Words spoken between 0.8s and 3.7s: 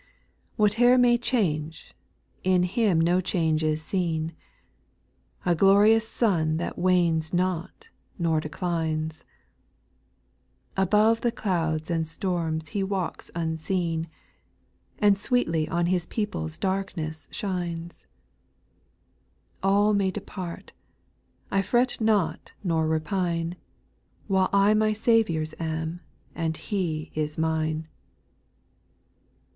may change, in Him no change